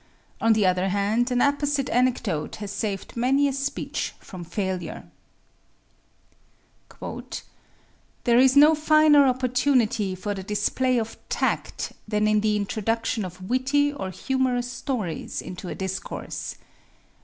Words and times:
On 0.41 0.53
the 0.53 0.65
other 0.65 0.89
hand, 0.89 1.29
an 1.29 1.41
apposite 1.41 1.87
anecdote 1.91 2.55
has 2.55 2.71
saved 2.71 3.15
many 3.15 3.47
a 3.47 3.53
speech 3.53 4.15
from 4.19 4.43
failure. 4.43 5.03
"There 6.99 8.39
is 8.39 8.55
no 8.55 8.73
finer 8.73 9.27
opportunity 9.27 10.15
for 10.15 10.33
the 10.33 10.41
display 10.41 10.97
of 10.97 11.17
tact 11.29 11.93
than 12.07 12.27
in 12.27 12.41
the 12.41 12.55
introduction 12.55 13.23
of 13.23 13.47
witty 13.47 13.93
or 13.93 14.09
humorous 14.09 14.71
stories 14.71 15.39
into 15.39 15.67
a 15.69 15.75
discourse. 15.75 16.55